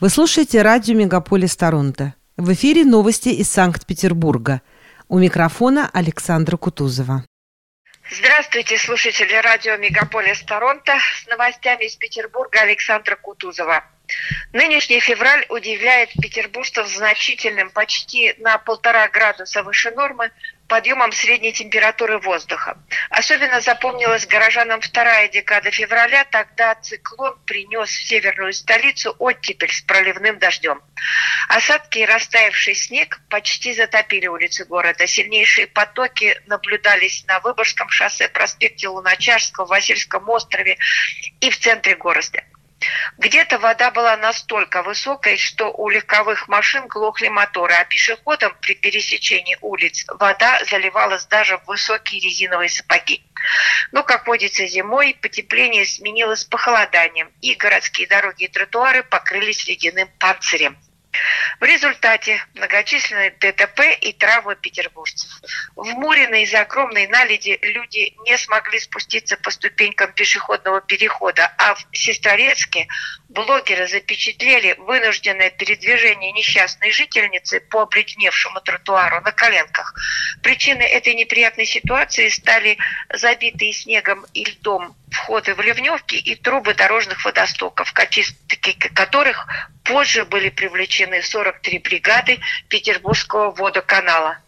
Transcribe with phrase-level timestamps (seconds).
[0.00, 2.14] Вы слушаете радио «Мегаполис Торонто».
[2.38, 4.62] В эфире новости из Санкт-Петербурга.
[5.08, 7.26] У микрофона Александра Кутузова.
[8.10, 10.94] Здравствуйте, слушатели радио «Мегаполис Торонто».
[11.22, 13.84] С новостями из Петербурга Александра Кутузова.
[14.52, 20.30] Нынешний февраль удивляет петербуржцев значительным, почти на полтора градуса выше нормы,
[20.70, 22.78] подъемом средней температуры воздуха.
[23.10, 30.38] Особенно запомнилась горожанам вторая декада февраля, тогда циклон принес в северную столицу оттепель с проливным
[30.38, 30.80] дождем.
[31.48, 35.06] Осадки и растаявший снег почти затопили улицы города.
[35.06, 40.78] Сильнейшие потоки наблюдались на Выборгском шоссе, проспекте Луначарского, Васильском острове
[41.40, 42.44] и в центре города.
[43.18, 49.58] Где-то вода была настолько высокой, что у легковых машин глохли моторы, а пешеходам при пересечении
[49.60, 53.22] улиц вода заливалась даже в высокие резиновые сапоги.
[53.92, 60.76] Но, как водится зимой, потепление сменилось похолоданием, и городские дороги и тротуары покрылись ледяным панцирем.
[61.60, 65.30] В результате многочисленные ДТП и травмы петербуржцев.
[65.76, 71.84] В Мурино из-за огромной наледи люди не смогли спуститься по ступенькам пешеходного перехода, а в
[71.92, 72.88] Сестрорецке
[73.28, 79.94] блогеры запечатлели вынужденное передвижение несчастной жительницы по обледеневшему тротуару на коленках.
[80.42, 82.78] Причиной этой неприятной ситуации стали
[83.12, 89.46] забитые снегом и льдом входы в ливневки и трубы дорожных водостоков, очистки которых
[89.84, 94.38] позже были привлечены 43 бригады Петербургского водоканала.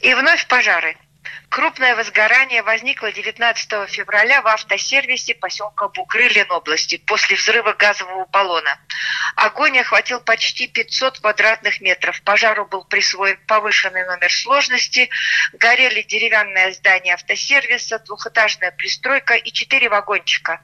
[0.00, 0.96] И вновь пожары–
[1.50, 8.78] Крупное возгорание возникло 19 февраля в автосервисе поселка Бугры Ленобласти после взрыва газового баллона.
[9.34, 12.22] Огонь охватил почти 500 квадратных метров.
[12.22, 15.10] Пожару был присвоен повышенный номер сложности.
[15.54, 20.60] Горели деревянное здание автосервиса, двухэтажная пристройка и четыре вагончика.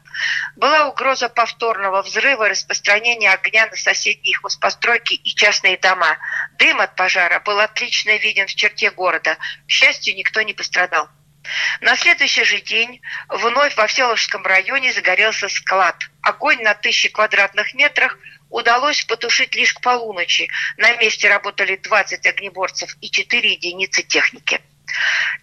[0.54, 6.16] Была угроза повторного взрыва, распространения огня на соседние хозпостройки и частные дома.
[6.58, 9.36] Дым от пожара был отлично виден в черте города.
[9.66, 11.08] К счастью, никто не пострадал пострадал.
[11.80, 15.96] На следующий же день вновь во Всеволожском районе загорелся склад.
[16.22, 18.18] Огонь на тысячи квадратных метрах
[18.50, 20.48] удалось потушить лишь к полуночи.
[20.76, 24.60] На месте работали 20 огнеборцев и 4 единицы техники.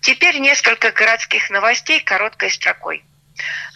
[0.01, 3.03] Теперь несколько городских новостей короткой строкой.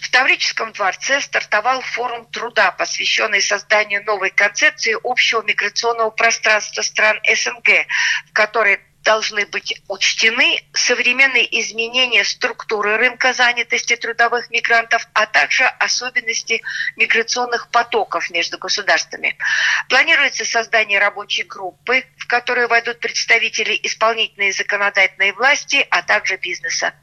[0.01, 7.87] В Таврическом дворце стартовал форум труда, посвященный созданию новой концепции общего миграционного пространства стран СНГ,
[8.29, 16.61] в которой должны быть учтены современные изменения структуры рынка занятости трудовых мигрантов, а также особенности
[16.97, 19.37] миграционных потоков между государствами.
[19.87, 26.93] Планируется создание рабочей группы, в которую войдут представители исполнительной и законодательной власти, а также бизнеса.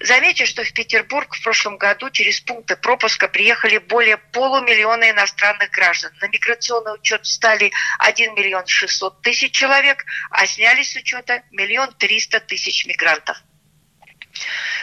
[0.00, 6.12] Замечу, что в Петербург в прошлом году через пункты пропуска приехали более полумиллиона иностранных граждан.
[6.20, 12.40] На миграционный учет стали 1 миллион 600 тысяч человек, а сняли с учета миллион триста
[12.40, 13.36] тысяч мигрантов.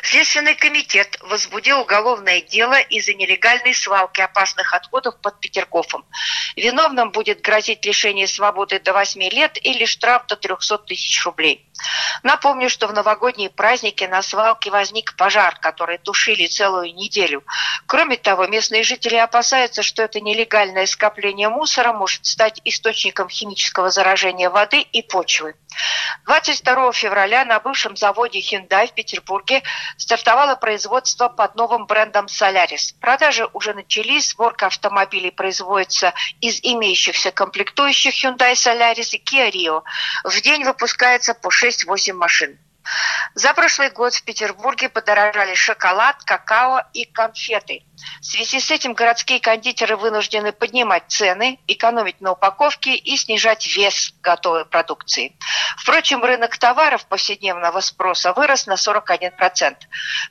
[0.04, 6.06] Следственный комитет возбудил уголовное дело из-за нелегальной свалки опасных отходов под Петергофом.
[6.56, 11.68] Виновным будет грозить лишение свободы до 8 лет или штраф до 300 тысяч рублей.
[12.24, 17.44] Напомню, что в новогодние праздники на свалке возник пожар, который тушили целую неделю.
[17.86, 24.50] Кроме того, местные жители опасаются, что это нелегальное скопление мусора может стать источником химического заражения
[24.50, 25.56] воды и почвы.
[26.26, 29.62] 22 февраля на бывшем заводе Hyundai в Петербурге
[29.98, 32.96] стартовало производство под новым брендом Solaris.
[33.00, 39.84] Продажи уже начались, сборка автомобилей производится из имеющихся комплектующих Hyundai Solaris и Kia Rio.
[40.24, 42.58] В день выпускается по 6-8 машин.
[43.34, 47.84] За прошлый год в Петербурге подорожали шоколад, какао и конфеты.
[48.22, 54.14] В связи с этим городские кондитеры вынуждены поднимать цены, экономить на упаковке и снижать вес
[54.22, 55.36] готовой продукции.
[55.78, 59.76] Впрочем, рынок товаров повседневного спроса вырос на 41%.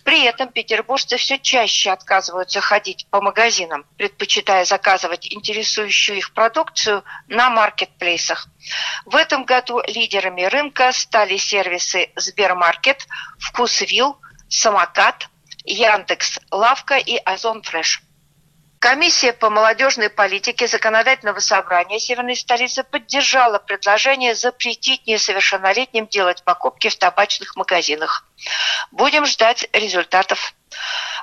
[0.04, 7.50] При этом петербуржцы все чаще отказываются ходить по магазинам, предпочитая заказывать интересующую их продукцию на
[7.50, 8.48] маркетплейсах.
[9.04, 12.10] В этом году лидерами рынка стали сервисы
[12.44, 13.06] Сбермаркет,
[13.38, 14.18] Вкусвилл,
[14.50, 15.28] Самокат,
[15.64, 18.02] Яндекс, Лавка и Озон Фреш.
[18.78, 26.96] Комиссия по молодежной политике законодательного собрания Северной столицы поддержала предложение запретить несовершеннолетним делать покупки в
[26.96, 28.26] табачных магазинах.
[28.90, 30.52] Будем ждать результатов.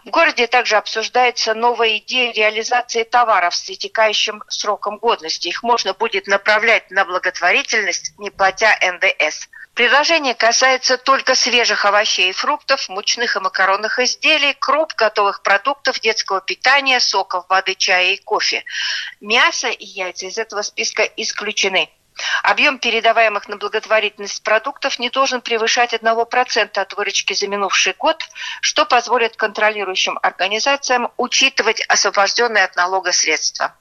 [0.03, 5.49] В городе также обсуждается новая идея реализации товаров с истекающим сроком годности.
[5.49, 9.49] Их можно будет направлять на благотворительность, не платя НДС.
[9.73, 16.41] Предложение касается только свежих овощей и фруктов, мучных и макаронных изделий, круп, готовых продуктов, детского
[16.41, 18.65] питания, соков, воды, чая и кофе.
[19.21, 21.89] Мясо и яйца из этого списка исключены.
[22.43, 28.23] Объем передаваемых на благотворительность продуктов не должен превышать 1% от выручки за минувший год,
[28.61, 33.75] что позволит контролирующим организациям учитывать освобожденные от налога средства.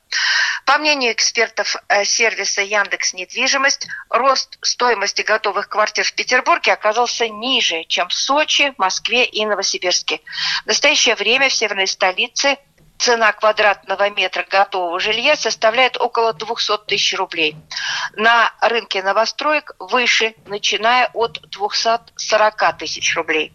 [0.65, 7.85] По мнению экспертов э, сервиса Яндекс Недвижимость, рост стоимости готовых квартир в Петербурге оказался ниже,
[7.85, 10.21] чем в Сочи, Москве и Новосибирске.
[10.65, 12.59] В настоящее время в северной столице
[13.01, 17.57] цена квадратного метра готового жилья составляет около 200 тысяч рублей.
[18.15, 23.55] На рынке новостроек выше, начиная от 240 тысяч рублей.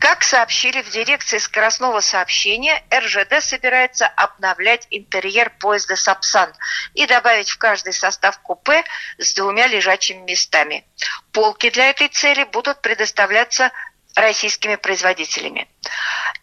[0.00, 6.52] Как сообщили в дирекции скоростного сообщения, РЖД собирается обновлять интерьер поезда «Сапсан»
[6.94, 8.84] и добавить в каждый состав купе
[9.18, 10.84] с двумя лежачими местами.
[11.32, 13.72] Полки для этой цели будут предоставляться
[14.14, 15.68] российскими производителями.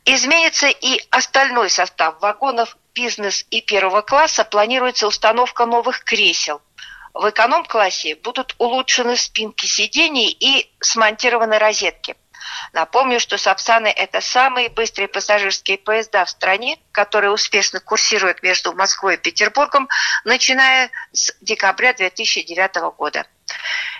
[0.05, 4.43] Изменится и остальной состав вагонов бизнес и первого класса.
[4.43, 6.61] Планируется установка новых кресел.
[7.13, 12.15] В эконом-классе будут улучшены спинки сидений и смонтированы розетки.
[12.73, 19.15] Напомню, что Сапсаны– это самые быстрые пассажирские поезда в стране, которые успешно курсируют между Москвой
[19.15, 19.89] и Петербургом,
[20.23, 23.27] начиная с декабря 2009 года.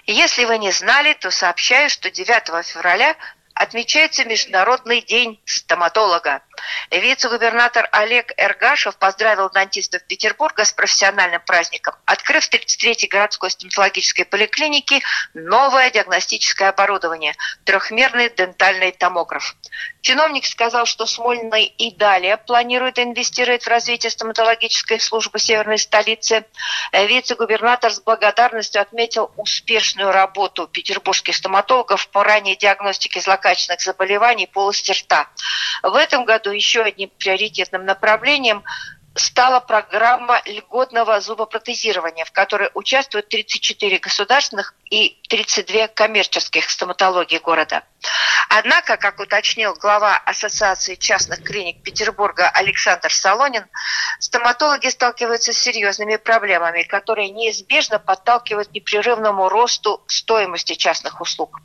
[0.06, 3.16] Если вы не знали, то сообщаю, что 9 февраля
[3.62, 6.42] отмечается Международный день стоматолога.
[6.90, 15.02] Вице-губернатор Олег Эргашев поздравил дантистов Петербурга с профессиональным праздником, открыв в 33-й городской стоматологической поликлинике
[15.34, 17.36] новое диагностическое оборудование–
[17.66, 19.56] трехмерный дентальный томограф.
[20.02, 26.46] Чиновник сказал, что Смольный и далее планирует инвестировать в развитие стоматологической службы северной столицы.
[26.92, 35.30] Вице-губернатор с благодарностью отметил успешную работу петербургских стоматологов по ранней диагностике злокачественных заболеваний полости рта.
[35.84, 38.63] В этом году еще одним приоритетным направлением
[39.15, 47.83] стала программа льготного зубопротезирования, в которой участвуют 34 государственных и 32 коммерческих стоматологии города.
[48.53, 53.65] Однако, как уточнил глава Ассоциации частных клиник Петербурга Александр Солонин,
[54.19, 61.62] стоматологи сталкиваются с серьезными проблемами, которые неизбежно подталкивают к непрерывному росту стоимости частных услуг.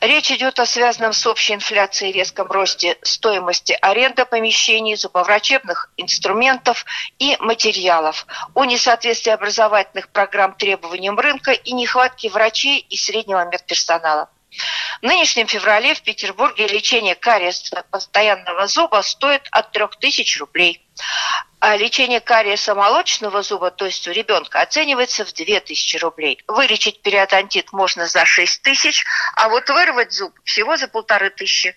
[0.00, 6.86] Речь идет о связанном с общей инфляцией резком росте стоимости аренды помещений, зубоврачебных инструментов
[7.18, 14.30] и материалов, о несоответствии образовательных программ требованиям рынка и нехватке врачей и среднего медперсонала.
[15.02, 20.82] В нынешнем феврале в Петербурге лечение кариеса постоянного зуба стоит от 3000 рублей.
[21.58, 26.42] А лечение кариеса молочного зуба, то есть у ребенка, оценивается в 2000 рублей.
[26.46, 29.04] Вылечить периодонтит можно за 6 тысяч,
[29.34, 31.76] а вот вырвать зуб всего за полторы тысячи.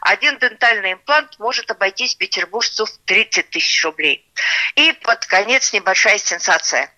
[0.00, 4.26] Один дентальный имплант может обойтись петербуржцу в 30 тысяч рублей.
[4.74, 6.92] И под конец небольшая сенсация–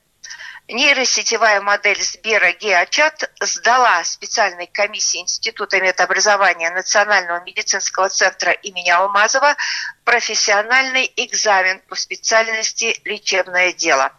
[0.68, 9.56] Нейросетевая модель Сбера Геочат сдала специальной комиссии Института медобразования Национального медицинского центра имени Алмазова
[10.04, 14.12] профессиональный экзамен по специальности «Лечебное дело».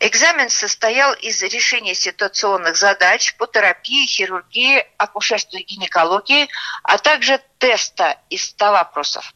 [0.00, 6.48] Экзамен состоял из решения ситуационных задач по терапии, хирургии, акушерству и гинекологии,
[6.82, 9.34] а также теста из 100 вопросов.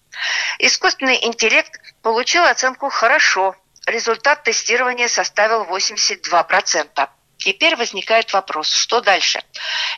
[0.59, 3.57] Искусственный интеллект получил оценку «хорошо»,
[3.87, 7.09] результат тестирования составил 82%.
[7.39, 9.43] Теперь возникает вопрос, что дальше?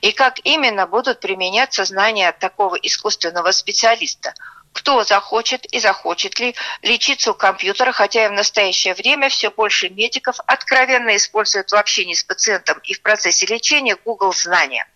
[0.00, 4.32] И как именно будут применяться знания такого искусственного специалиста?
[4.72, 9.88] Кто захочет и захочет ли лечиться у компьютера, хотя и в настоящее время все больше
[9.88, 14.86] медиков откровенно используют в общении с пациентом и в процессе лечения Google знания.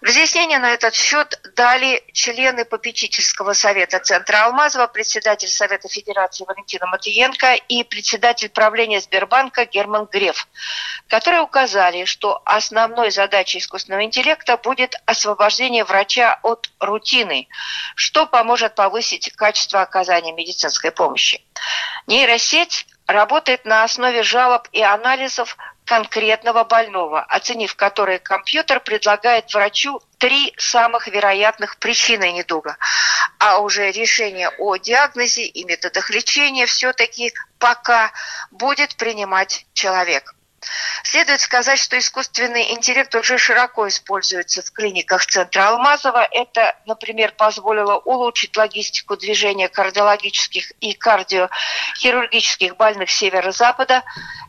[0.00, 7.54] Разъяснения на этот счет дали члены попечительского совета Центра Алмазова, председатель Совета Федерации Валентина Матвиенко
[7.68, 10.48] и председатель правления Сбербанка Герман Греф,
[11.06, 17.48] которые указали, что основной задачей искусственного интеллекта будет освобождение врача от рутины,
[17.94, 21.44] что поможет повысить качество оказания медицинской помощи.
[22.06, 25.58] Нейросеть работает на основе жалоб и анализов
[25.90, 32.76] конкретного больного, оценив которые компьютер предлагает врачу три самых вероятных причины недуга.
[33.40, 38.12] А уже решение о диагнозе и методах лечения все-таки пока
[38.52, 40.36] будет принимать человек.
[41.02, 46.28] Следует сказать, что искусственный интеллект уже широко используется в клиниках Центра Алмазова.
[46.30, 54.02] Это, например, позволило улучшить логистику движения кардиологических и кардиохирургических больных Северо-Запада.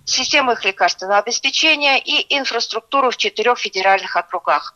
[0.05, 4.75] систему их лекарственного обеспечения и инфраструктуру в четырех федеральных округах.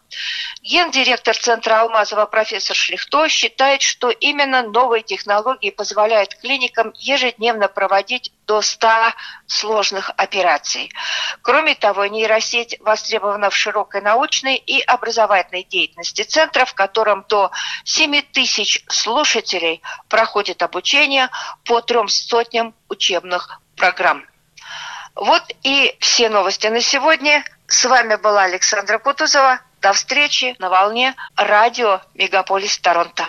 [0.62, 8.62] Гендиректор Центра Алмазова профессор Шлихто считает, что именно новые технологии позволяют клиникам ежедневно проводить до
[8.62, 9.14] 100
[9.48, 10.92] сложных операций.
[11.42, 17.52] Кроме того, нейросеть востребована в широкой научной и образовательной деятельности центра, в котором до
[17.84, 21.30] 7 тысяч слушателей проходит обучение
[21.66, 24.26] по трем сотням учебных программ.
[25.16, 27.44] Вот и все новости на сегодня.
[27.68, 29.60] С вами была Александра Кутузова.
[29.82, 33.26] До встречи на волне радио «Мегаполис Торонто».